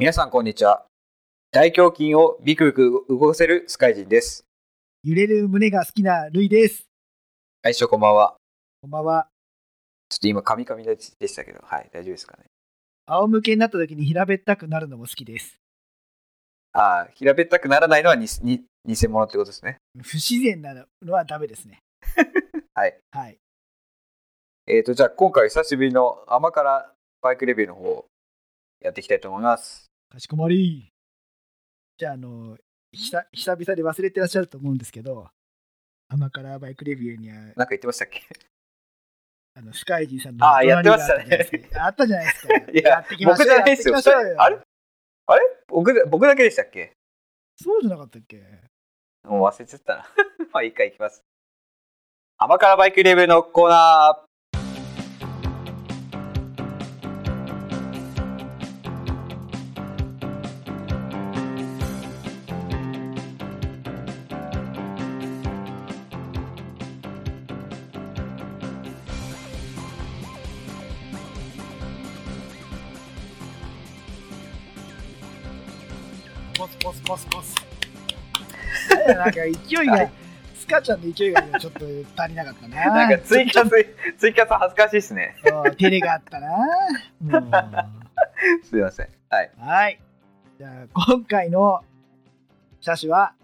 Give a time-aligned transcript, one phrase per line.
[0.00, 0.86] 皆さんこんにちは。
[1.50, 4.46] 大胸筋をビクビク動かせるスカイジンです。
[5.04, 6.84] 揺れる胸が好きなルイです。
[7.62, 8.34] はい、しょこんばんは。
[8.80, 9.28] こんばんは。
[10.08, 12.44] ちょっと今、カミカミでしたけど、はい、大丈夫ですかね。
[13.04, 15.58] 仰向けになった時に平べったくなるのも好きです。
[16.72, 19.76] ああ、平べったくならないのはにに偽物ってことですね。
[20.02, 20.72] 不自然な
[21.02, 21.80] のはダメですね。
[22.72, 22.98] はい。
[23.10, 23.36] はい。
[24.66, 26.90] えーと、じゃあ今回久しぶりの甘辛
[27.20, 28.06] バイクレビューの方を
[28.80, 29.89] やっていきたいと思います。
[30.10, 30.88] かしこまり。
[31.98, 32.56] じゃあ、あの、
[32.92, 35.28] ひさ久々で忘れてらっしゃると思うんですけど、
[36.08, 38.22] 甘辛バイクレビューには、なんか言ってましたっけ？
[39.56, 41.68] あのスカイジーさんのあーやってま隣したね。
[41.72, 42.54] があったじゃないですか。
[42.72, 43.96] いややってきましょう僕じゃないですよ。
[44.38, 44.60] あれ？
[45.26, 45.42] あれ？
[45.68, 46.92] 僕だ僕だけでしたっけ？
[47.56, 48.42] そうじゃなかったっけ？
[49.24, 50.06] もう忘れちゃったな。
[50.52, 51.22] まあ、一回いきます。
[52.38, 54.29] 甘辛バイクレビューのコーナー。
[77.10, 77.56] ポスポス
[79.08, 80.12] なんか勢いはがい、
[80.54, 81.84] スカちゃんの勢いがちょっと
[82.16, 82.86] 足りなかったな。
[82.94, 83.70] なんかツイキャス、
[84.16, 85.34] ツイキャス恥ずかしいですね。
[85.44, 86.48] 照れがあったな。
[87.20, 87.50] も
[88.62, 89.08] すいません。
[89.28, 89.50] はい。
[89.58, 90.00] うはい。
[90.56, 91.82] じゃあ、今回の
[92.80, 93.34] 車種は、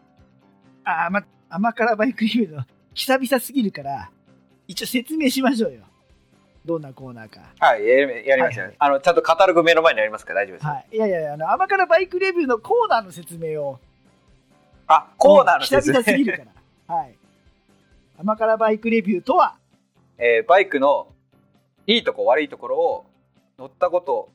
[0.85, 4.11] あ、ま、甘辛バイクリーの久々すぎるから、
[4.69, 5.81] 一応説明しましょうよ。
[6.67, 7.41] どんなコーナーか。
[7.61, 10.67] はい、やりました、はいはいあの、ちゃんとカタログ目の前にありますから大丈夫です。
[10.67, 10.97] はい。
[10.97, 13.79] いやいやいや、あの、甘辛バイクレビューのコーナーの説明を。
[14.89, 15.95] あ、コーナーの久説明。
[15.95, 16.51] 々すぎるから。
[16.95, 17.15] はい。
[18.19, 19.57] 甘辛バイクレビューとは、
[20.19, 21.09] えーバイクの
[21.87, 23.07] いいとこ悪いところを
[23.59, 24.31] 乗ったこと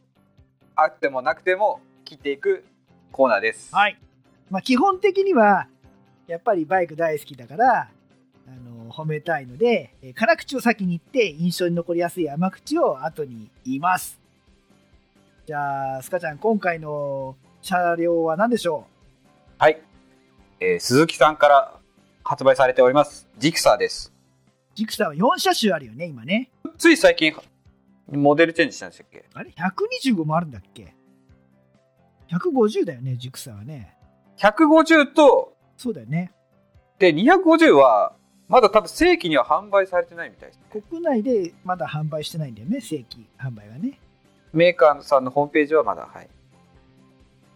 [0.76, 2.64] あってもなくても切っていく
[3.12, 3.76] コーナーです。
[3.76, 4.00] はい。
[4.50, 5.68] まあ、基本的には、
[6.28, 7.90] やっぱりバイク大好きだから、
[8.92, 14.19] 褒めたいので、えー辛口を先に言って、印象に残りやすい甘口を後に言います。
[15.47, 18.85] じゃあ、スカちゃん、今回の車両は何でしょ
[19.57, 19.81] はい。
[20.59, 21.80] えー鈴木さんから
[22.24, 23.28] 発売されております。
[23.38, 24.12] ジクサーです。
[24.16, 26.50] うジクサーは4車種あるよね、今ね。
[26.78, 27.34] つい最近
[28.07, 29.25] モデルチェンジしたんでしたっけ？
[29.34, 29.51] あれ
[30.03, 30.94] ?125 もあるんだっけ
[32.30, 33.96] ?150 だよね、ジクサーはね。
[34.38, 36.31] 150とそうだよね。
[37.00, 38.13] で250は
[38.51, 40.59] まだ多分正規には販売されてないみたいです。
[40.89, 43.97] 国内でまだ販売してないんだよね、正規販売はね。
[44.51, 46.28] メーカーさんのホームページはまだはい。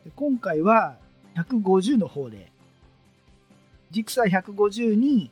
[0.06, 0.96] で今回は
[1.36, 2.50] 150の方で、
[3.92, 5.30] ジクサー150に、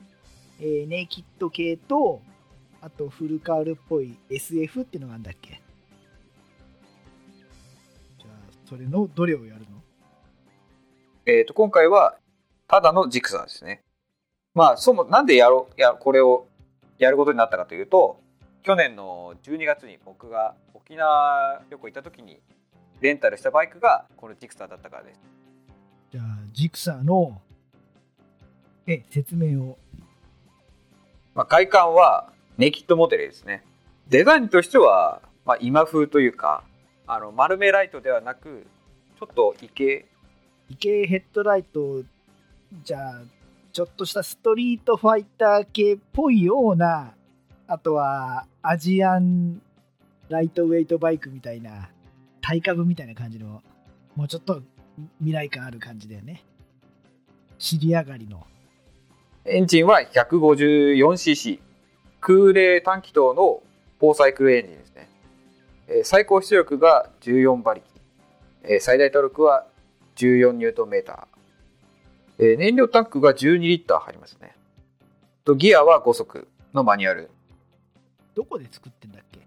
[0.59, 2.21] えーネイキッド系と、
[2.81, 5.61] あとフルカールっぽい SF っていうのがあるんだっけ
[8.19, 9.67] じゃあ、それのどれをやるの？
[11.25, 12.17] えっ、と今回は
[12.67, 13.81] ただのジクサーですね。
[14.53, 16.47] まあそもなんでやろうやこれを
[16.99, 18.19] やることになったかというと
[18.63, 22.39] 去年の12月に僕が沖縄旅行行った時に
[23.01, 25.19] レンタルしたバイクがこのジクサーだったからです。
[26.11, 27.41] じゃあ、ジクサーの、
[28.87, 29.77] え、説明を。
[31.35, 33.65] まあ、外観はネイキッドモデルですね。
[34.07, 36.63] デザインとしては、まあ、今風というか
[37.07, 38.65] あの丸めライトではなく
[39.19, 40.05] ちょっとイケ
[40.69, 42.03] イケヘッドライト、
[42.83, 43.21] じゃあ、
[43.73, 47.15] ちょっとしたストリートファイター系っぽいような、
[47.65, 49.63] あとはアジアン
[50.29, 51.89] ライトウェイトバイクみたいな、
[52.39, 53.63] タイ株みたいな感じの、
[54.15, 54.61] もうちょっと
[55.17, 56.43] 未来感ある感じだよね。
[57.57, 58.45] 尻上がりの。
[59.43, 61.59] エンジンは 154cc
[62.21, 63.63] 空冷短気筒の
[63.99, 65.09] フォーサイクルエンジンですね、
[66.03, 67.87] 最高出力が14馬力、
[68.79, 69.65] 最大トルクは
[70.15, 71.32] 14ニュートンメーター、
[72.43, 74.53] えー燃料タンクが12リッター入りますね。
[75.45, 77.29] とギアは5速のマニュアル。
[78.35, 79.39] どこで作ってんだっけ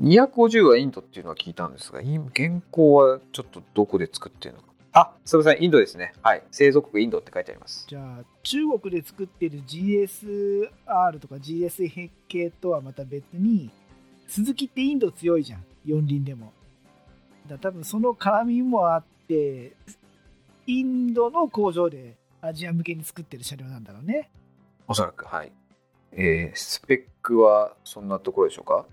[0.00, 4.68] ？250はインドっていうのは聞いたんですが今現行はちょっとどこで作ってるのか。
[4.92, 5.12] あ。
[5.24, 6.12] すみませんインドですね。
[6.22, 6.42] はい。
[6.50, 7.84] 製造国インドって書いてあります。
[7.88, 13.70] じゃあ、中国で作ってる GSR とか GS 系とはまた別に、
[14.26, 16.52] 鈴木ってインド強いじゃん、四輪でも。
[17.48, 19.72] だ多分その絡みもあって、
[20.70, 24.30] インドの工場でアジア向けに作ってる車両なんだろうね。
[24.86, 25.52] おそらくはい。
[26.12, 28.86] えースペックはそんなところでしょうか？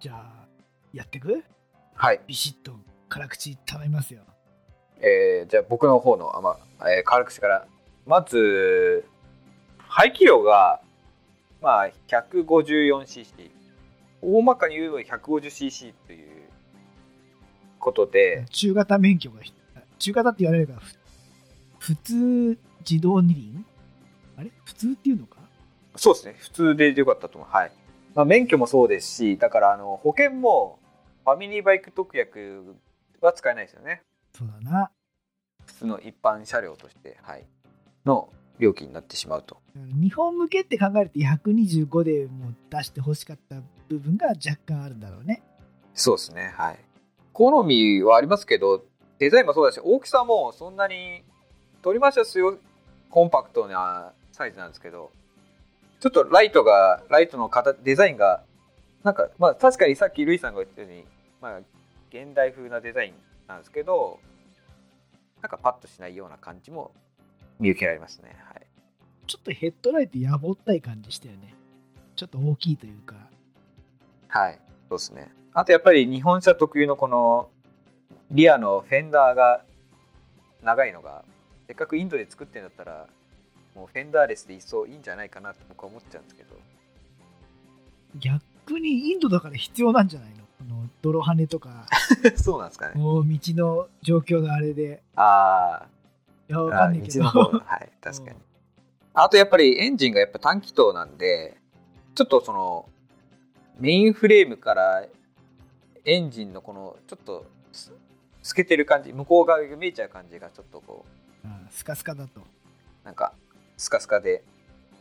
[0.00, 0.46] じゃあ、
[0.92, 1.44] やってく？
[1.94, 2.20] はい。
[2.26, 2.72] ビシッと
[3.08, 4.22] 辛口頼みますよ。
[4.98, 6.56] えーじゃあ僕の方の、あま
[6.88, 7.66] えー軽口から
[8.06, 9.04] まず
[9.78, 10.80] 排気量が
[11.62, 13.50] まあ 154cc
[14.22, 16.48] 大まかに言えば 150cc という
[17.78, 19.54] ことで、中型免許が必
[20.04, 20.80] 中型って言われるから
[21.78, 22.58] ふ普通
[22.88, 23.66] 自動二輪？
[24.36, 24.50] あれ？
[24.64, 25.38] 普通っていうのか？
[25.96, 27.50] そうですね、普通でよかったと思う。
[27.50, 27.72] はい。
[28.14, 30.78] まあ、免許もそうですし、だからあの保険も
[31.24, 32.76] ファミリーバイク特約
[33.20, 34.02] は使えないですよね。
[34.36, 34.90] そうだな
[35.66, 37.46] 普通の一般車両として、はい、
[38.04, 38.28] の
[38.58, 39.58] 料金になってしまうと。
[39.74, 43.56] 日本向けって考えると125でも出してほしかった
[43.88, 45.42] 部分が若干あるんだろうね
[45.94, 46.78] そうですね、はい。
[47.32, 48.84] 好みはありますけど、
[49.18, 51.22] デザインもそうだし、大きさもそんなに、
[51.82, 52.58] 取りましたすよ、
[53.10, 55.10] コンパクトなサイズなんですけど、
[56.00, 58.42] ちょっとライトが、ライトの形デザインが、
[59.02, 61.04] なんか、まあ確かにさっきルイさんが言ったように、
[61.40, 61.58] まあ、
[62.10, 63.14] 現代風なデザイン
[63.46, 64.18] なんですけど、
[65.42, 66.92] なんかパッとしないような感じも
[67.60, 68.36] 見受けられますね。
[68.48, 68.64] はい。
[69.26, 71.54] ちょっとヘッドライトやぼったい感じしたよね
[72.16, 73.16] ちょっと大きいというか
[74.28, 74.58] はい、
[74.88, 75.30] そうですね。
[75.52, 77.48] あとやっぱり日本車特有のこの
[78.34, 79.62] リアのフェンダーが
[80.60, 81.24] 長いのが、
[81.68, 83.06] せっかくインドで作ってんだったら、
[83.76, 86.56] もうフェンダーレスで一層いいんじゃないかなと僕は思っちゃうんですけど。
[88.18, 90.44] 逆にインドだから必要なんじゃないの？
[90.58, 91.86] この泥跳ねとか
[92.36, 92.94] そうなんですかね。
[93.00, 95.86] もう道の状況のあれであ
[96.48, 98.36] いやわかんないけどはい、 確かに。
[99.14, 101.56] あとやっぱりエンジンがやっぱ短気筒なんで、
[102.16, 102.88] ちょっとその
[103.78, 105.06] メインフレームから
[106.04, 107.92] エンジンのこのちょっとす
[108.44, 111.04] 透けてる感じ、向こう側が見えちゃう感じがちょっとこ
[111.44, 112.40] う、うんスカスカだと
[113.04, 113.32] なんか
[113.76, 114.44] スカスカで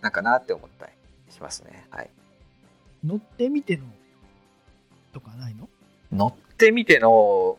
[0.02, 0.92] なんかなって思ったり
[1.30, 1.86] しますね。
[1.92, 2.10] はい。
[3.06, 3.84] 乗ってみての
[5.14, 5.70] とかないの？
[6.12, 7.58] 乗ってみての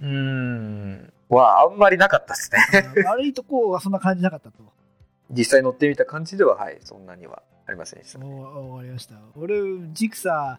[0.00, 3.04] ーんはあんまりなかったですね。
[3.04, 4.62] 悪いとこはそんな感じなかったと
[5.30, 8.24] 実際乗ってみた感じでははいそんなにはありませんでした、ね。
[8.26, 9.54] おわかりました俺
[9.92, 10.58] ジクサ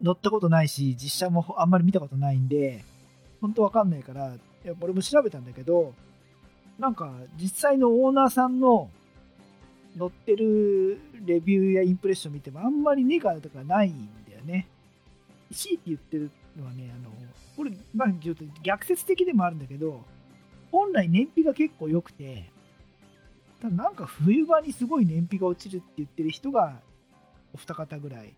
[0.00, 2.82] ー乗ったことないし実写もあんまり見たことないんで
[3.42, 5.92] 本当わかんないからいや俺も調べたんだけど
[6.78, 8.88] なんか実際のオーナーさんの
[9.96, 14.66] 乗ってるレビューやインプレッション見てもあんまりネガとかないんだよね。
[15.52, 17.10] 強いて言ってるのはね、あの、
[17.56, 20.02] これ、まあ、ちょっと逆説的でもあるんだけど、
[20.70, 22.50] 本来燃費が結構良くて、
[23.60, 26.80] ただなんか冬場にすごい燃費が落ちるって言ってる人が
[27.52, 28.34] お二方ぐらい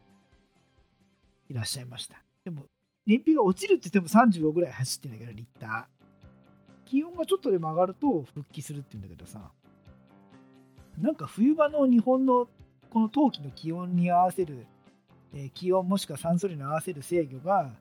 [1.48, 2.20] いらっしゃいました。
[2.44, 2.64] でも、
[3.06, 5.84] 燃費が落ちるって言っても35ぐらい走ってんだけど、リッター。
[6.86, 9.50] 気温がちょっとでも上がると復帰するって言うんだけどさ、
[11.00, 12.48] なんか冬場の日本の
[12.90, 14.66] この冬季の気温に合わせる、
[15.34, 17.72] え気温もしくは酸素量に合わせる制御が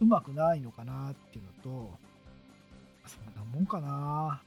[0.00, 1.90] うまくないのかなっていうのと、
[3.06, 4.42] そんなもんかな。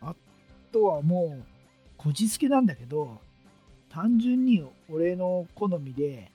[0.00, 0.14] あ
[0.70, 1.44] とはもう、
[1.96, 3.20] こじつけなんだけど、
[3.88, 6.30] 単純に俺の好みで、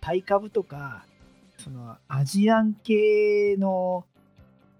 [0.00, 1.04] タイ株とか、
[1.62, 4.04] そのアジアン系の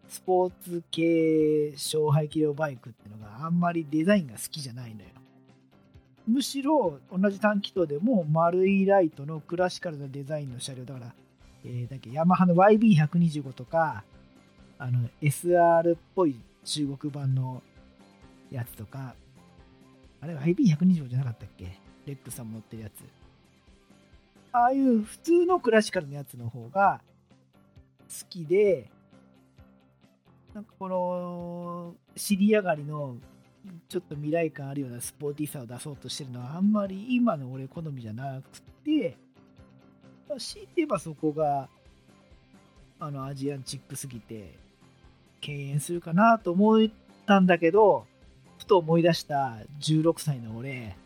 [0.09, 5.09] スポーツ系勝敗キロバイクっていうのがあんまりデザインが好きじゃないのよ。
[6.27, 11.15] むしろ同じ短気筒でも丸いライトのクラシカルなデザインの車両だから、
[11.65, 14.05] えーだっけヤマハの YB125 とか
[14.79, 17.62] あの SR っぽい中国版の
[18.50, 19.15] やつとか
[20.21, 21.79] あれ YB125 じゃなかったっけ？
[22.06, 22.93] レックさんも乗ってるやつ
[24.52, 27.00] ああいう普通のクラシカルなやつの方が
[28.08, 28.91] 好きで
[30.55, 33.16] なんかこの尻上がりの
[33.88, 39.16] ちょっと未来感あるようなスポーティーさを出そうとしてるのはあんまり今の俺好みじゃなくて、
[40.28, 41.69] まあ、強いて言えばそこが
[42.99, 44.59] あのアジアンチックすぎて
[45.40, 46.88] 敬遠するかなと思っ
[47.26, 48.07] たんだけど
[48.59, 50.97] ふと思い出した16歳の俺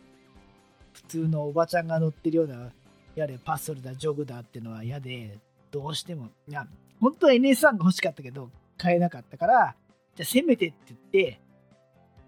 [0.93, 2.71] 普通のおばちゃんが乗ってるような
[3.15, 5.37] やれパッソルだジョグだってのは嫌で
[5.71, 6.67] どうしてもいや
[6.99, 9.75] 本当は NS1 が欲しかったけど買えなかったから
[10.15, 11.39] じゃあせめてって言って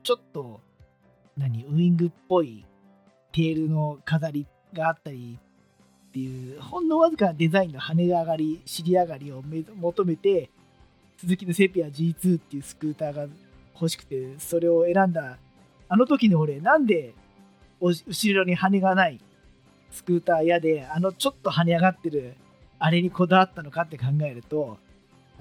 [0.04, 0.62] ちょっと
[1.38, 2.66] 何ウイングっぽい
[3.32, 5.38] テールの飾りがあったり
[6.10, 9.44] っていうほんのわずかなデザインの羽上がり尻上がりを
[9.76, 10.50] 求めて
[11.18, 13.28] 鈴木のセピア G2 っていうスクーターが
[13.74, 15.38] 欲しくてそれを選んだ
[15.90, 17.14] あの時の俺なんで
[17.80, 19.20] お後ろに羽がない
[19.92, 22.36] スクーター嫌であのちょっと跳ね上がってる
[22.80, 24.78] あれにこだわったのかって考えると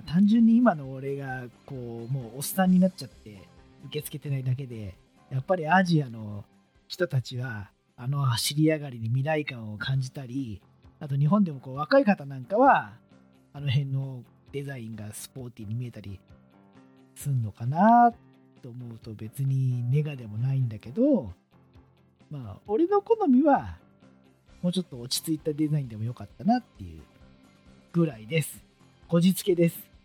[0.06, 3.42] 単純に今の俺がこうもうおっさんになっちゃって
[3.86, 4.94] 受け付けてないだけで
[5.30, 6.44] やっぱりアジアの
[6.88, 10.60] 人たちはあの走り上がりに未来感を感じたり
[11.00, 12.92] あと日本でもこう若い方なんかは
[13.52, 14.22] あの辺の
[14.52, 16.20] デザインがスポーティーに見えたり
[17.14, 18.12] すんのかな
[18.62, 21.32] と思うと別にネガでもないんだけど
[22.30, 23.76] まあ俺の好みは
[24.62, 27.02] もうちょっと落ち着いたデザインでもよかったなっていう
[27.92, 28.62] ぐらいです
[29.08, 29.96] こじつけです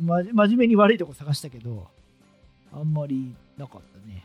[0.00, 1.88] ま、真面目に悪いとこ探したけど、
[2.72, 4.24] あんまりなかったね。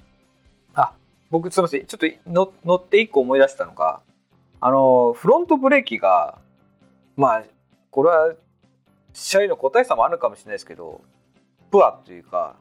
[0.73, 0.93] あ、
[1.29, 1.85] 僕すみません。
[1.85, 4.01] ちょっとの乗って一個思い出したのが、
[4.59, 6.39] あの、フロントブレーキが、
[7.15, 7.43] まあ、
[7.91, 8.33] これは、
[9.13, 11.01] 車両の個体差もあるかもしれないですけど、
[11.71, 12.55] プアというか、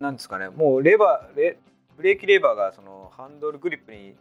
[0.00, 1.58] なんですかね、もうレバー、レ
[1.96, 4.14] ブレーキレバーがそのハンドルグリップに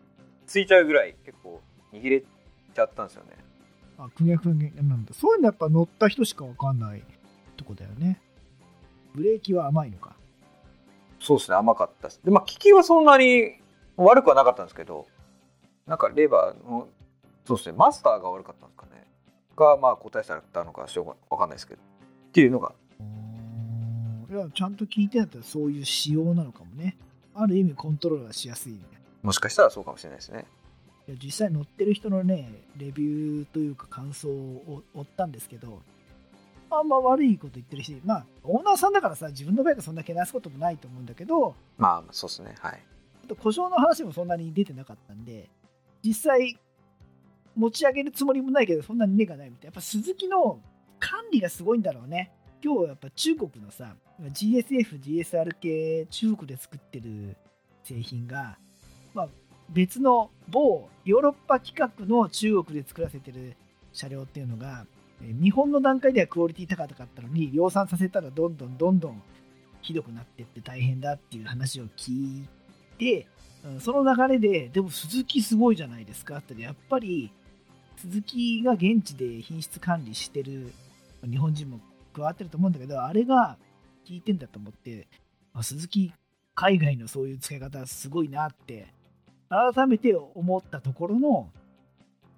[0.46, 3.32] ついちゃうぐらい結構握れちゃったんですよね。
[3.98, 5.14] あ、くにゃくにゃなんだ。
[5.14, 7.04] そういうのやっぱ乗った人しかわかんない
[7.58, 8.22] とこだよね。
[9.14, 10.16] ブレーキは甘いのか。
[11.20, 13.54] そうですね、甘かったでまあ、効きはそんなに
[13.96, 15.08] 悪くはなかったんですけど、
[15.88, 16.90] なんかレバーの、
[17.46, 19.08] そうですね、マスターが悪かったんですかね。
[19.56, 21.82] が、まあ、答えされたのかしょうがわかんないですけど。
[21.82, 22.74] っていうのが。
[24.30, 26.98] いや、ちゃんと聞いてんだったらそういう仕様なのかもね。
[27.36, 28.80] ある意味コントロールがしやすいね。
[29.24, 30.46] もしかしたらそうかもしれないですね。
[31.08, 35.82] いや実際乗ってる人のね、レビューというか感想を追ったんですけど、
[36.70, 42.84] あんま悪いこと言ってるし、まあ、オーナーさんだからさ、自分のバイクそんなけなすこともないと思うんだけど、まあ、そうですね、はい。
[43.26, 45.50] あと故障の話もそんなに出てなかったんで、
[46.04, 46.58] 実際、
[47.56, 49.66] 持ち上げるつもりもないけど、そんなに根がないみたいな。
[49.68, 50.60] やっぱ鈴木の
[51.00, 52.32] 管理がすごいんだろうね。
[52.64, 57.38] 今日やっぱ中国のさ、GSF、GSR 系中国で作ってる
[57.84, 58.58] 製品が、
[59.14, 59.30] まあ、
[59.70, 63.56] 別の某ヨーロッパ規格の中国で作らせてる
[63.92, 64.86] 車両っていうのが、
[65.22, 69.22] 日本の段階ではクオリティ高かったのに、量産させたらどんどんどんどん
[69.82, 72.12] ひどくなってって大変だっていう話を聞
[72.44, 72.48] い
[72.98, 73.28] て、
[73.80, 76.38] その流れで、でも鈴木すごいじゃないですか。
[76.38, 77.32] って、やっぱり
[77.98, 80.74] 鈴木が現地で品質管理してる
[81.30, 81.80] 日本人も
[82.14, 83.58] 加わってると思うんだけど、あれが
[84.06, 85.08] 効いてんだと思って、
[85.54, 86.12] あ鈴木
[86.56, 88.88] 海外のそういう使い方すごいなって
[89.76, 91.50] 改めて思ったところの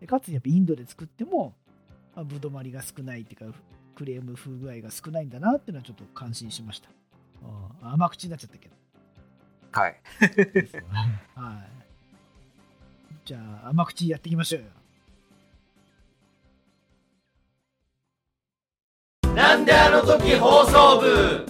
[0.07, 1.53] かつやっぱインドで作っても、
[2.15, 3.57] まあ、ぶどまりが少ないっていうか
[3.95, 6.89] クレーム風具合が少ないんだなっていうのはちょっと感心しました。
[7.81, 8.75] あ甘口になっちゃったけど。
[9.72, 9.95] はい。
[11.39, 11.69] はい。
[13.24, 14.67] じゃあ甘口やっていきましょうよ。
[19.34, 21.45] なんであの時放送部。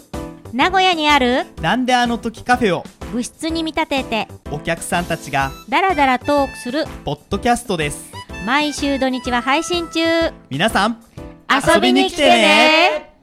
[0.53, 1.45] 名古屋にある？
[1.61, 2.83] なんであの時カフェを
[3.15, 8.11] 部室に見立ててお客さんたちがダラダラトークするポッドキャストです。
[8.45, 10.01] 毎週土日は配信中。
[10.49, 11.01] 皆さん
[11.49, 13.15] 遊びに来てね。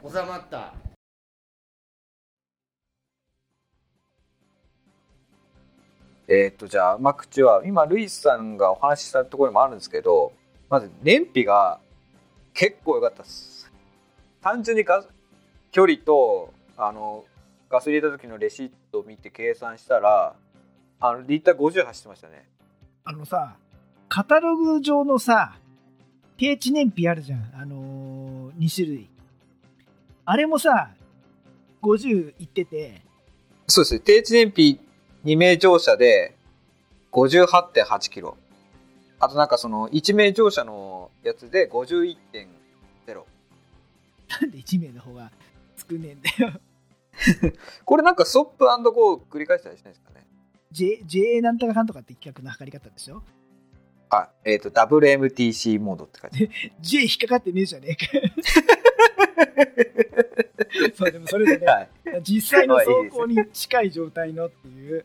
[0.00, 0.74] 収まった。
[6.28, 10.32] えーっと、じゃあ、甘口は、今、ルイスさんがお話ししたところにもあるんですけど、
[10.68, 11.80] まず、燃費が
[12.54, 13.68] 結構良かったです。
[14.40, 15.04] 単純にガ
[15.72, 17.24] 距離と、あの、
[17.70, 20.34] ガソリン入れた時のレシートを見て計算したら、
[21.00, 22.50] あの、リッター50走ってましたね。
[23.04, 23.56] あのさ
[24.08, 25.56] カタログ上のさ
[26.36, 29.08] 低地燃費あるじゃんあのー、2種類
[30.24, 30.90] あれもさ
[31.82, 33.02] 50いってて
[33.66, 34.00] そうですね。
[34.00, 34.80] 低地燃費
[35.24, 36.36] 2名乗車で
[37.12, 38.36] 58.8キロ。
[39.18, 42.16] あとなんかその1名乗車のやつで51.0。
[44.28, 45.30] なんで1名の方が
[45.76, 46.60] 少ねえんだよ
[47.84, 50.26] これなんかストップゴー繰り返したりしないですかね
[50.72, 53.22] ？J, JA なんとかかんとかって企画の測り方でしょ？
[54.10, 56.50] あ、えっ、と、WMTC モードって書いてある。
[56.80, 58.06] J 引っかかってねえじゃねえか
[60.96, 61.88] そうでもそれでね、はい。
[62.22, 65.04] 実際の走行に近い状態のっていう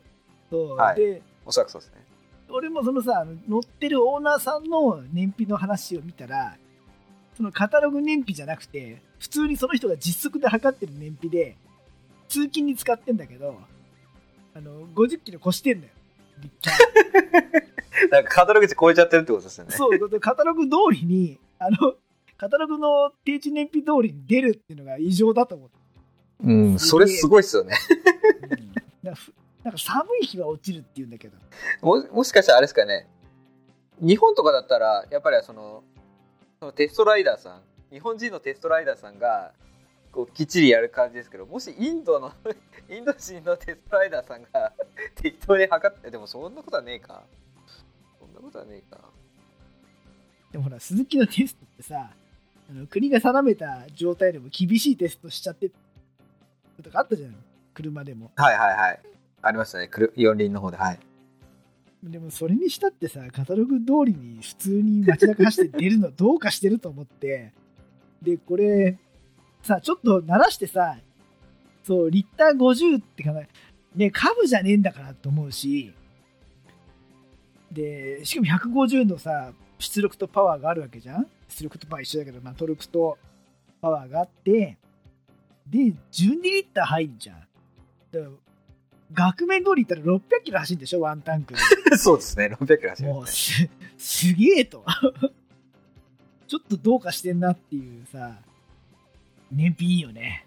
[0.50, 2.04] そう、はいでおそらくそうですね。
[2.48, 6.56] 俺もそのさ乗ってるオーナーさんの燃費の話を見たら
[7.36, 11.56] そのカタログ燃費じゃなくて普通にその人が実測で測ってる燃費で
[12.28, 13.58] 通勤に使ってんだけど
[14.54, 15.92] あの50キロ越してんだよ
[16.40, 19.70] リッターなんかカタログ値超えちゃってるってことですよね。
[19.72, 21.94] そうカタログ通りにあの
[22.36, 25.74] カタログの定値燃費通りに出るっていうのが異常だと思って、
[26.44, 27.74] うん、それすごいっすよね。
[28.50, 29.32] うん、なんかふ
[29.64, 31.36] なんか寒い日は落ちるっていうんだけど
[31.80, 33.08] ももしかしたらあれですかね。
[34.00, 35.82] 日本とかだったら、やっぱりその、
[36.60, 39.52] そのテストライダーさん、日本人のテストライダーさんが、
[40.16, 42.32] こうきっちりやる感じですけど、もしインドの、
[42.88, 44.72] インド人のテストライダーさんが
[45.14, 47.22] 適当に測って、でもそんなことはねえか。
[48.18, 49.10] そんなことはねえか。
[50.52, 52.14] でもほら鈴木のテストってさ
[52.70, 55.70] あの国が定めた状態でも厳しいテストしちゃって
[56.82, 57.34] とかあったじゃん
[57.74, 59.00] 車でもはいはいはい。
[59.42, 59.90] ありましたね。
[60.14, 60.78] 四輪の方で。
[60.78, 60.98] はい。
[62.02, 67.52] でもそれにしたってさカタログ通りに普通に街中走って出るのどうかしてると思って
[68.22, 68.96] でこれ
[69.66, 70.96] さちょっと鳴らしてさ
[71.82, 73.48] そうリッター50って考え
[73.94, 75.92] ね株じゃねえんだからと思うし
[77.70, 78.46] でしかも
[78.86, 81.26] 150のさ出力とパワーがあるわけじゃん？
[81.48, 83.18] 出力とパワー一緒だけど、まあ、トルクと
[83.80, 84.78] パワーがあって、
[85.68, 85.78] で、
[86.12, 87.40] 12リッター入んじゃん。
[88.10, 88.30] だから、
[89.12, 91.60] 額面通り言ったら600キロ走るんでしょ、ワンタンクで。
[91.98, 93.26] そうですね、600キロ走りもう。
[93.26, 93.68] す、
[93.98, 94.84] すげえと。
[96.48, 98.38] ちょっとどうかしてんなっていうさ、
[99.56, 100.46] 燃費いいよね。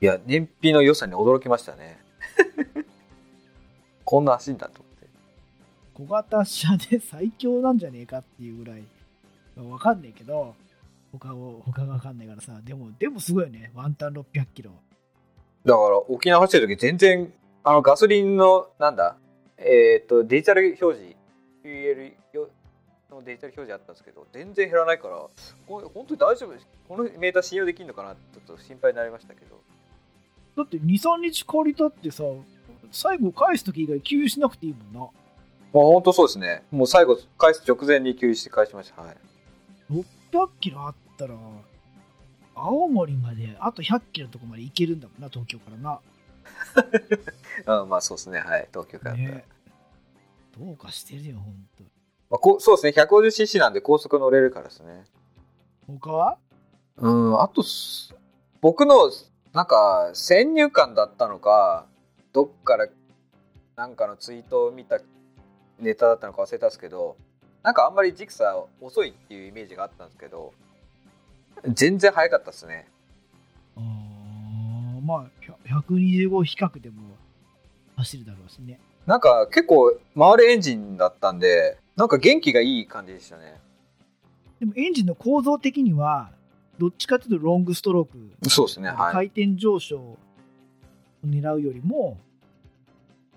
[0.00, 1.98] いや、燃費の良さに驚きましたね。
[4.04, 5.08] こんな走んだと思って。
[5.94, 8.84] 小型車で最強なんじゃねえかっていうぐらい、
[9.56, 10.54] わかんないけど、
[11.12, 13.72] 他を、他がわかんないからさ、でも、でもすごいよね。
[13.74, 14.70] ワンタン600キロ。
[15.64, 17.32] だから、沖縄走ってる時全然、
[17.64, 19.16] あの、ガソリンの、なんだ、
[19.58, 21.16] えっ、と、デジタル表示、
[22.32, 22.48] よ
[23.16, 25.16] のデジタル表示あったんですけど、全然減らないから、
[25.66, 26.54] これ本当に大丈夫
[26.88, 29.60] このメーター信用できるのかなってちょっと心配になりましたけど。
[30.56, 32.24] だって2、3日借りたってさ、
[32.90, 35.00] 最後返す時以外給油しなくていいもんな。
[35.00, 35.10] まあ、
[35.72, 36.62] 本当そうですね。
[36.70, 39.02] もう最後、返す直前に給油して返しました。
[39.02, 39.16] はい。
[39.90, 41.34] 600キロあったら、
[42.54, 46.00] 青森まであと100キロのとこまで行けるんだもんな、東京からな。
[47.66, 48.38] あまあ、そうですね。
[48.38, 48.68] はい。
[48.70, 49.16] 東京から。
[49.16, 49.44] ね
[50.58, 51.84] どうかしてるよ、ほんと。
[52.30, 53.04] まあ、こうそうですね。
[53.04, 55.04] 150cc なんで高速乗れるからですね。
[55.86, 56.38] 他は？
[56.98, 58.14] うん、あとす、
[58.60, 59.10] 僕の、
[59.52, 61.86] なんか、先入観だったのか、
[62.32, 62.88] どっから、
[63.76, 64.98] なんかのツイートを見た
[65.78, 67.16] ネタだったのか忘れたんですけど、
[67.62, 70.52] なんかあんまりジクサ遅いっていうイメージがあったんですけど、
[71.68, 72.88] 全然速かったですね。
[73.76, 73.82] あー
[75.04, 75.26] まあ、
[75.66, 77.02] 125比較でも
[77.96, 78.80] 走るだろうしね。
[79.04, 83.58] なんか結構回るエンジンだったんで、なんか元気がいい感じでしたね。
[84.60, 86.30] でもエンジンの構造的には、
[86.78, 88.08] どっちかというとロングストロー
[88.42, 88.90] ク、そうですね。
[88.90, 89.12] はい。
[89.12, 90.18] 回転上昇を
[91.26, 92.18] 狙うよりも、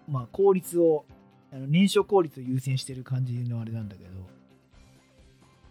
[0.09, 1.05] まあ、効率を、
[1.51, 4.09] あの燃焼効率を優先してる感じのあれなんだけど、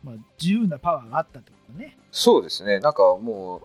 [0.02, 1.98] まあ、十分なパワーがあったってことね。
[2.10, 2.80] そうですね。
[2.80, 3.62] なんかもう、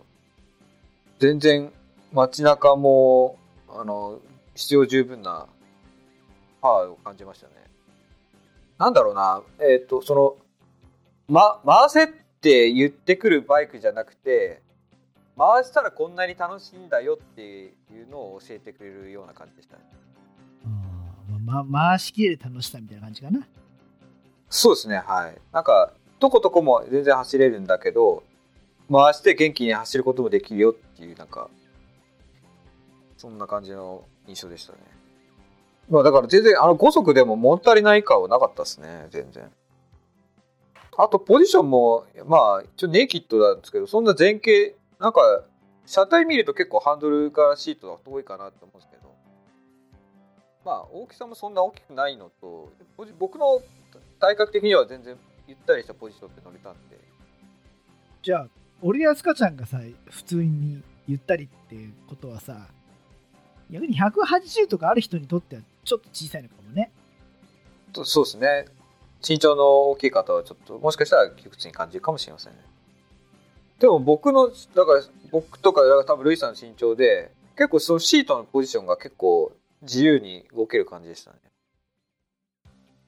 [1.18, 1.72] 全然
[2.12, 3.38] 街中も、
[3.68, 4.20] あの、
[4.54, 5.46] 必要十分な
[6.60, 7.63] パワーを感じましたね。
[8.84, 10.36] なんだろうな、えっ、と、その、
[11.26, 14.60] ま、回せって言ってくるバイクじゃなくて、
[15.38, 19.82] 回したらこんなに楽しいんだよっていうのを教えてくれるような感じでしたね。
[21.46, 23.46] ま回しきれる楽しさみたいな感じかな。
[24.50, 25.40] そうですね、はい。
[25.50, 28.22] なんか、どことこも全然走れるんだけど、
[28.92, 31.48] 回して元気に走ることもできるよっていう、なんか、
[33.16, 34.78] そんな感じの印象でしたね。
[35.90, 39.50] まあだから全然、あの5速でも物足りない感はなかったですね、全然。
[40.96, 45.20] あと、ポジションも、まあ、一応ネイキッドなんですけど、そんな前傾、なんか、
[45.86, 49.12] 車体見ると結構ハンドルからシートが遠いかなと思うんですけど、
[50.64, 52.72] まあ、大きさもそんな大きくないのと、
[53.18, 53.60] 僕の
[54.20, 55.16] 体格的には全然
[55.48, 56.98] ゆったりしたポジションで乗れたんで、
[58.22, 58.48] じゃあ、
[58.80, 62.68] 俺やすかちゃんがさ、普通にゆったりっていうことはさ、
[63.70, 66.90] 逆に180とかある人にとってはちょっと小さいのかもね。
[68.04, 68.66] そうですね。
[69.26, 72.58] 身長の大きい方はちょっと、もしかしたら窮屈に感じるかもしれませんね。
[73.78, 81.38] でも僕の、だから僕とか、だから多分ルイさんの身長で、結構そのシートのポジションが結構自由に動ける感じでしたね。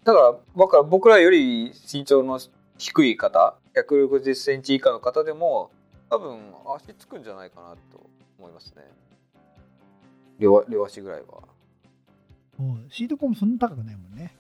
[0.05, 2.41] だから、だから僕らより身長の
[2.79, 5.71] 低い方、160センチ以下の方でも、
[6.09, 8.09] 多分足つくんじゃないかなと
[8.39, 8.85] 思いますね。
[10.39, 11.56] 両両足ぐらいは。
[12.59, 14.35] うんシートコンもそんな高くないもんね。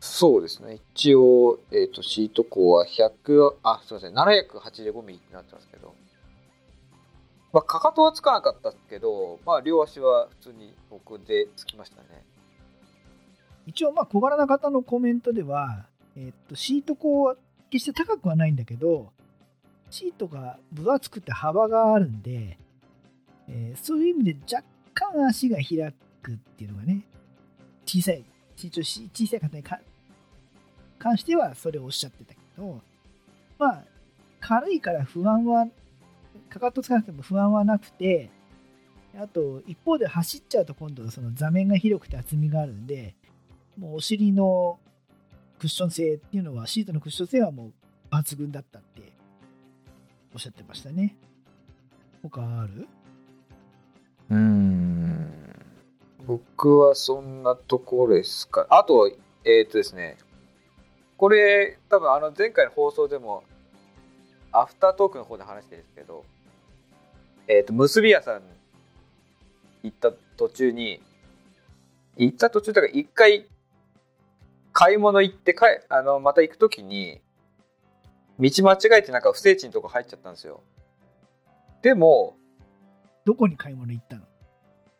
[0.00, 0.80] そうですね。
[0.94, 5.94] 一応、えっ、と、シート高は100、あ、すみません、785ミリになってますけど、
[7.52, 12.24] まあ、かかとはつかなかったけど、まあ、両足は普通に僕でつきましたね。
[13.66, 17.36] 一応、まあ、小柄な方のコメントでは、えっと、シート高は
[17.68, 19.12] 決して高くはないんだけど、
[19.90, 22.56] シートが分厚くて幅があるんで、
[23.48, 27.04] えーそういう意味で若干足が開くっていうのがね、
[27.90, 28.24] 小さい、
[28.62, 29.64] 身長小さい方に
[30.98, 32.80] 関してはそれをおっしゃってたけど、
[33.58, 33.84] まあ、
[34.38, 35.66] 軽いから不安は、
[36.48, 38.30] かかとつかなくても不安はなくて、
[39.18, 43.16] あと、一方で走っちゃうと今度その座面が広くて厚みがあるんで、
[43.76, 44.78] もうお尻の
[45.58, 47.72] クッション性っていうのは、シートのクッション性はも
[48.12, 49.12] う抜群だったって
[50.32, 51.16] おっしゃってましたね。
[52.22, 52.86] 他ある？
[54.30, 54.89] うん。
[56.26, 58.66] 僕はそんなところですか。
[58.70, 59.10] あと、
[59.44, 60.18] えっ、とですね、
[61.16, 63.44] これ、多分あの前回の放送でも、
[64.52, 66.24] アフタートークの方で話してるんですけど、
[67.48, 68.42] えっ、と、結び屋さん
[69.82, 71.00] 行った途中に、
[72.16, 73.46] 行った途中だから一回
[74.72, 77.20] 買い物行ってかえあのまた行く時に
[78.38, 80.62] 道間違えてなんか不整地のとこ入っちゃったんですよ
[81.82, 82.36] でも、
[83.24, 84.22] どこに買い物行ったの？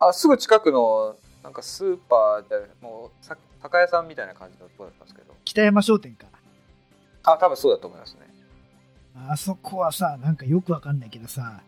[0.00, 6.26] あすぐ近くのなんかスーパーでもうさ酒屋さんみたいな感じのとこだったんですけど北山商店か。
[7.22, 8.30] あ多分そうだと思いますね
[9.28, 11.60] あそこはさ、なんかよくわかんないけどさ、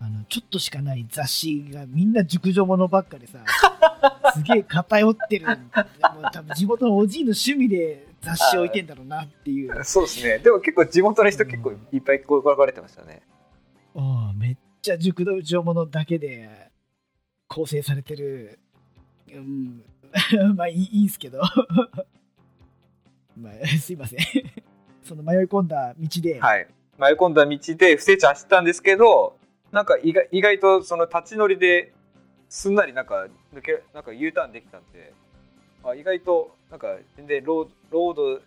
[0.00, 3.38] あの、ちょっとしかない雑誌がみんな熟女ものばっかでさ、
[4.34, 5.46] すげえ偏ってる。
[5.46, 9.84] でも多分地元のおじいの趣味で雑誌置いてんだろうなっていう。
[9.84, 13.22] そうですねでも結構地元の人結構いっぱい来られてましたね
[13.94, 16.70] ああめっちゃ熟女ものだけで
[17.48, 18.58] 構成されてる。
[19.32, 19.82] うん、
[20.56, 21.40] まあいいいいんすけど。
[23.36, 24.20] まあ、 すいません。
[25.02, 26.66] その迷い込んだ道で、はい
[26.98, 29.36] 迷い込んだ道で不正地走ったんですけど
[29.72, 31.92] なんか意外意外とその立ち乗りで
[32.48, 35.12] すんなりなんか抜けなんか U ターンできたんで
[35.82, 38.38] あ意外となんか全然ロードロー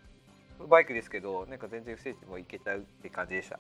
[0.60, 3.60] ドバイクですけどなんか全然不正地も行けちゃうって感じでした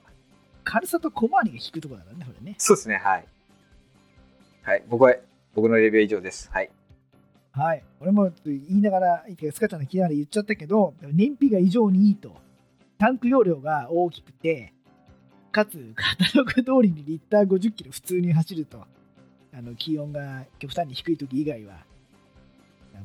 [0.64, 2.56] 軽さと小回りが引くところだからね、これね。
[2.58, 3.28] そうですねはい
[4.68, 5.16] はい僕は
[5.56, 6.70] 僕のレビュー以上ですはい
[7.54, 7.84] はい。
[8.02, 12.36] 俺も言いながら、てかスカちゃんの聞きながら言っちゃったけど、燃費が異常にいいと。
[13.00, 14.74] タンク容量が大きくて、
[15.52, 18.84] かつ、カタログ通りにリッター50キロ普通に走ると。
[19.54, 21.78] あの、気温が極端に低い時以外は、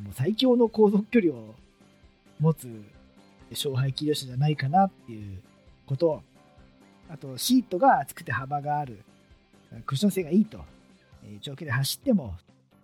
[0.02, 1.54] もう最強の航続距離を
[2.40, 2.68] 持つ
[3.52, 5.40] 勝敗気量車じゃないかなっていう
[5.86, 6.22] こと。
[7.08, 8.98] あと、シートが厚くて幅がある。
[9.86, 10.62] クッション性がいいと。
[11.40, 12.36] 長距離走っても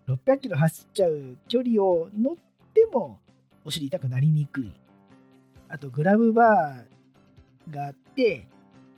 [0.09, 2.35] 600キロ走っちゃう距離を乗っ
[2.73, 3.19] ても
[3.65, 4.73] お尻痛くなりにくい。
[5.69, 8.47] あとグラブバーがあって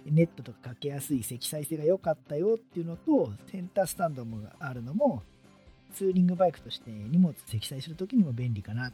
[0.07, 5.23] ネットとかかけやすい積載性が良かったよっていうのとセンタースタンドもあるのも
[5.95, 8.93] ツーリングバイクとして荷物積載するときにも便利かな。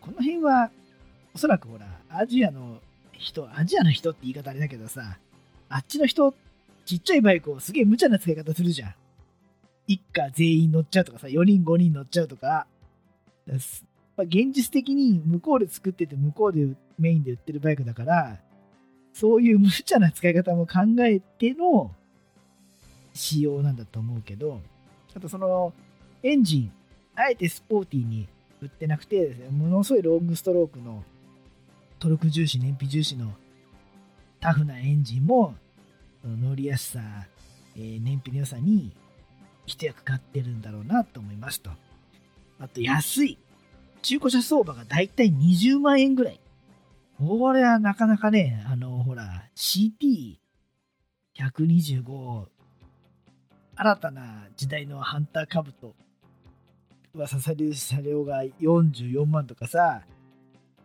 [0.00, 0.70] この辺は
[1.34, 2.80] おそらくほらアジアの
[3.12, 5.18] 人、アジアの人って言い方あれだけどさ、
[5.68, 6.34] あっちの人
[6.84, 8.94] ちっちゃいバイクをすげえ無茶な使い方するじゃん。
[9.88, 12.66] 一家全員乗っちゃうとかさ、4人5人乗っちゃうとか。
[13.46, 13.84] です
[14.16, 18.36] まあ、現実的に向こうで作ってて向こうでメインで売ってるバイクだから、
[19.14, 21.92] そういう無茶な使い方も考えての
[23.14, 24.60] 仕様なんだと思うけど、
[25.16, 25.72] あとその
[26.22, 26.72] エンジン、
[27.14, 28.28] あえてスポーティーに
[28.60, 31.02] 売ってなくて、ものすごいロングストロークの
[31.98, 33.32] トルク重視、燃費重視の
[34.40, 35.54] タフなエンジンも
[36.24, 37.00] 乗りやすさ、
[37.76, 38.92] えー燃費の良さに
[39.68, 41.70] 一役買ってるんだろうなと思いますと。
[42.58, 43.38] あと安い。
[44.02, 46.40] 中古車相場がだいたい20万円ぐらい。
[47.18, 52.46] これはなかなかね、あの、ほら、CT125、
[53.76, 55.94] 新たな時代のハンターカブト、
[57.14, 60.02] 噂される車両が44万とかさ、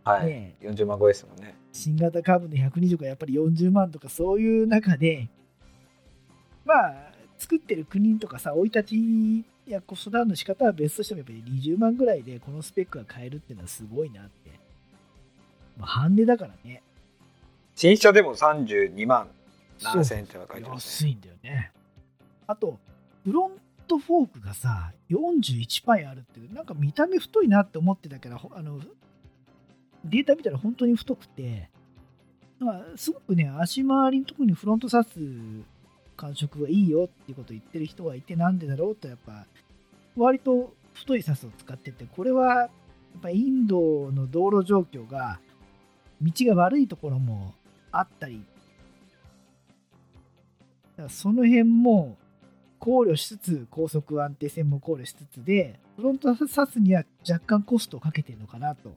[0.04, 5.30] はい、ね40万超えですもんね新型カブの120がやっぱり40万とかそういう中で、
[6.66, 7.13] まあ、
[7.44, 14.52] 作ってる国とかさ、生い立ちや子育ての仕方は別としてもやっぱり20万ぐらいでこのスペックが買えるっていうのはすごいなって。
[15.78, 16.82] まあ、半値だからね。
[17.76, 19.28] 新車でも32万
[19.82, 21.72] 7000円って書いてますね安いんだよね。
[22.48, 22.80] あと、
[23.26, 23.52] フロン
[23.88, 28.80] トフォークがさ、41パイあるって、なんか見た目太いなって思ってたけど、ほあの
[30.06, 31.70] データ見たら本当に太くて、
[32.60, 35.10] なんかすごくね、足回りのところにフロントサス
[36.24, 39.46] 感触がいいよっていうことを言ってる人がいて、なんでだろうと、やっぱ、
[40.16, 42.70] 割と太いサスを使ってて、これはやっ
[43.22, 45.40] ぱインドの道路状況が、
[46.22, 47.54] 道が悪いところも
[47.92, 48.46] あったり
[50.94, 52.18] だからその辺も
[52.80, 58.94] 考慮しつつ、高速安定性も考慮しつつで、フロントサスには若干コストをかけてるのかなと。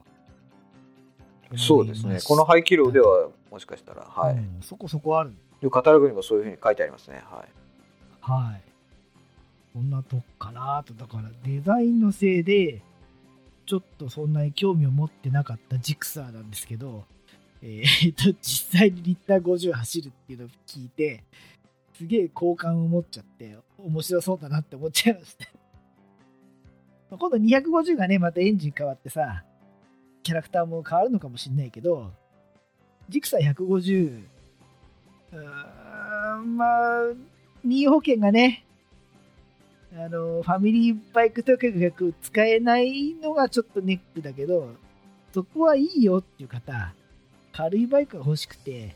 [1.55, 5.33] そうですねこの排気量ではもしかしたらはい、うんそこそこある。
[5.61, 7.57] でカタログにもそういうふうに書いてありますねはい
[8.27, 8.61] はい。
[9.73, 10.93] こんなとこかなと。
[10.93, 12.81] だからデザインのせいで、
[13.65, 17.05] ちょっとそんなに興味を持ってなかったジクサーなんですけど、
[17.61, 21.23] えー、と、実際にリッター50走るっていうのを聞いて、
[21.97, 25.45] すげえ好感を持っちゃって、面白そうだなって思っちゃいました。
[27.17, 29.45] 今度250がね、またエンジン変わってさ、
[30.21, 32.11] キャラクターも変わるのかもしれないけど、
[33.07, 34.36] ジクサー150、
[35.31, 37.13] うーん、まあ、
[37.63, 38.65] 任意保険がね、
[39.93, 44.69] あの、ファミリーバイクとかが使えないのがちょっとネックだけど、
[45.33, 46.93] そこはいいよっていう方、
[47.51, 48.95] 軽いバイクが欲しくて、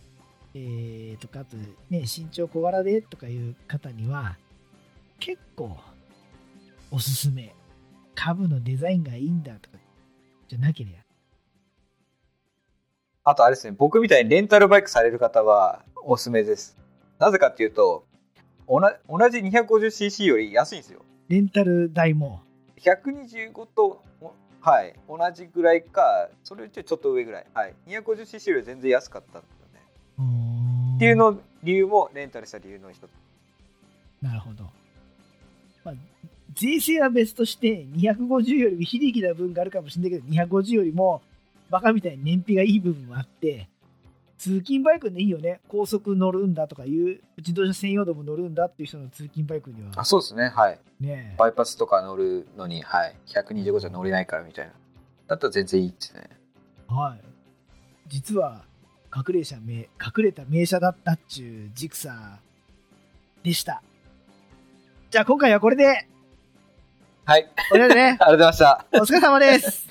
[0.54, 1.56] えー、とか、あと
[1.90, 4.38] ね、身長小柄でとかいう方には、
[5.20, 5.78] 結構
[6.92, 7.56] おすすめ。
[8.14, 9.78] 株のデザインがいいんだとか、
[10.48, 10.98] じゃなければ。
[13.24, 16.78] あとあれですね僕みたいにレンタルバイクされる方はおすすめです
[17.20, 18.06] なぜかっていうと
[18.68, 18.80] 同
[19.30, 21.02] じ 250cc より安いんですよ。
[21.28, 22.42] レンタル代も。
[22.80, 27.46] 125と、おはい、同じぐらいか、それよりちょっと上ぐらい。
[27.54, 27.74] はい。
[27.88, 30.96] 250cc より全然安かったんですよね。
[30.96, 33.10] っていうの理由もレンタルした理由の一つ。
[34.22, 34.64] なるほど。
[35.84, 35.96] まあ、
[36.54, 41.22] 税制は別として、250よりも非力な分があるかもしれないけど、250よりも
[41.70, 43.68] バカみたいに燃費がいい部分もあって、
[44.42, 45.60] 通勤バイクでいいよね。
[45.68, 50.50] 高速乗るんだとかいう、自動車専用道も乗るんだっていう人の通勤バイクにはあ、、そうですね。
[50.50, 50.80] はい。
[51.00, 53.16] ねバイパスとか乗るのに、はい。
[53.28, 54.74] 125じゃ乗れないからみたいな。
[55.28, 56.28] だったら全然いいですね。
[56.88, 57.22] はい。
[58.08, 58.64] 実は、
[59.16, 59.90] 隠れ車名、隠
[60.24, 63.84] れた名車だったっちゅうジクサーでした。
[65.12, 66.08] じゃあ今回はこれで、
[67.26, 67.48] はい。
[67.72, 68.86] おりゃね、 ありがとうございました。
[68.94, 69.88] お疲れ様です。